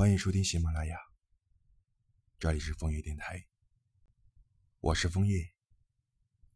[0.00, 0.96] 欢迎收听喜马拉雅，
[2.38, 3.46] 这里是枫叶电台，
[4.80, 5.52] 我是枫叶，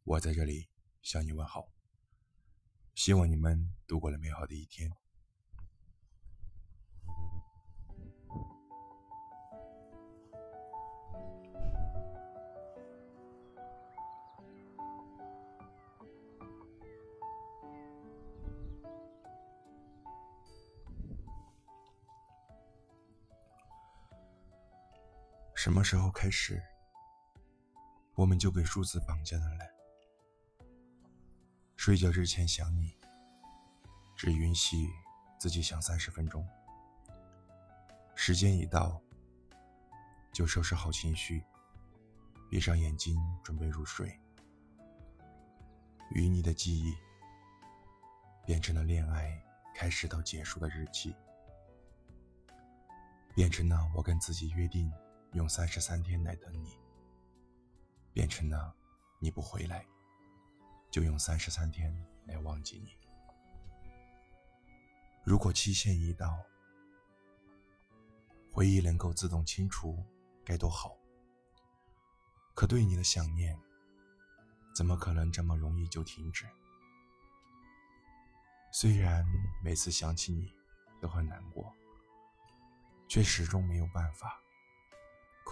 [0.03, 0.71] 我在这里
[1.03, 1.71] 向你问好，
[2.95, 4.91] 希望你们度过了美好的一天。
[25.65, 26.63] 什么时候开始，
[28.17, 29.65] 我们就被数字绑架了呢？
[31.75, 32.95] 睡觉之前想你，
[34.15, 34.77] 只允许
[35.41, 36.47] 自己想三十分钟。
[38.15, 39.01] 时间一到，
[40.35, 41.43] 就收拾好情绪，
[42.51, 44.21] 闭上眼睛准备入睡。
[46.11, 46.95] 与你的记忆，
[48.45, 49.43] 变成了恋爱
[49.75, 51.17] 开始到结束的日期，
[53.35, 54.93] 变成了我跟自己约定。
[55.35, 56.79] 用三十三天来等你，
[58.13, 58.73] 变成了
[59.19, 59.85] 你不回来，
[60.93, 61.93] 就用三十三天
[62.27, 62.97] 来忘记你。
[65.25, 66.39] 如果期限一到，
[68.53, 69.99] 回忆能够自动清除，
[70.45, 70.97] 该多好。
[72.55, 73.59] 可对你的想念，
[74.73, 76.47] 怎么可能这么容易就停止？
[78.73, 79.27] 虽然
[79.65, 80.55] 每次想起你
[81.01, 81.75] 都很难过，
[83.09, 84.44] 却始终没有办法。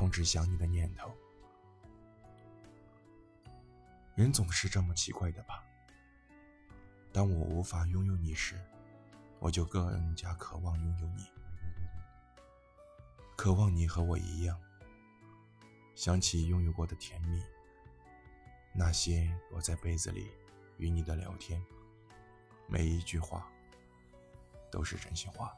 [0.02, 1.14] 控制想你的念头，
[4.16, 5.62] 人总是这么奇怪的吧？
[7.12, 8.60] 当我无法拥有你时，
[9.38, 11.30] 我就更加渴望拥有你，
[13.36, 14.60] 渴望你和我一样，
[15.94, 17.40] 想起拥有过的甜蜜，
[18.74, 20.32] 那些躲在被子里
[20.78, 21.64] 与你的聊天，
[22.66, 23.48] 每一句话
[24.68, 25.54] 都是真心话，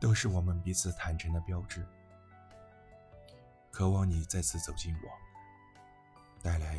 [0.00, 1.86] 都是我们彼此坦诚的标志。
[3.72, 5.08] 渴望你再次走进我，
[6.42, 6.78] 带来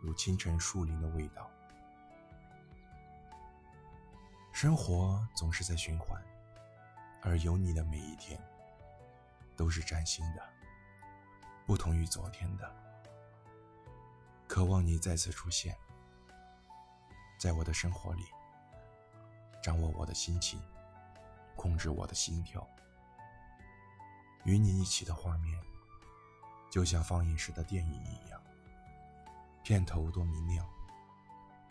[0.00, 1.48] 如清晨树林的味道。
[4.50, 6.20] 生活总是在循环，
[7.22, 8.38] 而有你的每一天
[9.56, 10.42] 都是崭新的，
[11.64, 12.68] 不同于昨天的。
[14.48, 15.76] 渴望你再次出现，
[17.38, 18.24] 在我的生活里，
[19.62, 20.60] 掌握我的心情，
[21.54, 22.68] 控制我的心跳，
[24.42, 25.56] 与你一起的画面。
[26.72, 28.42] 就像放映时的电影一样，
[29.62, 30.66] 片头多明亮，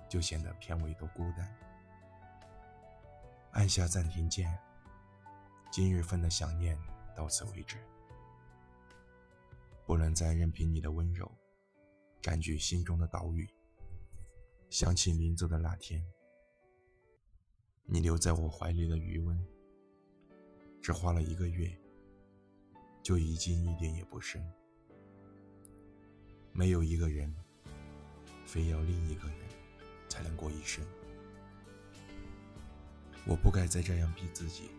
[0.08, 1.58] 就显得片尾多孤单。
[3.54, 4.56] 按下暂停键，
[5.72, 6.78] 今日份的想念
[7.16, 7.78] 到此为止，
[9.88, 11.30] 不能再任凭你的温柔
[12.22, 13.50] 占据心中的岛屿。
[14.70, 16.06] 想起名字的那天，
[17.86, 19.44] 你留在我怀里的余温，
[20.80, 21.76] 只花了一个月，
[23.02, 24.40] 就已经一点也不深。
[26.54, 27.34] 没有一个人
[28.46, 29.38] 非要另一个人
[30.10, 30.86] 才能过一生，
[33.26, 34.70] 我不该再这样逼自己，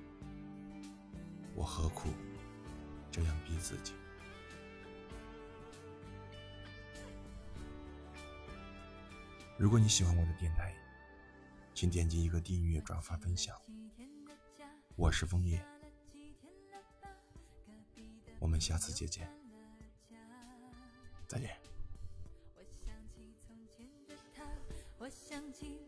[1.54, 2.10] 我何苦
[3.10, 3.94] 这样逼自己？
[9.58, 10.74] 如果你喜欢我的电台，
[11.74, 13.56] 请点击一个订阅、转发、分享。
[14.96, 15.64] 我是枫叶，
[18.38, 19.41] 我们下次再见。
[21.32, 21.48] 再见。
[22.54, 24.44] 我想起从前的他，
[24.98, 25.78] 我想起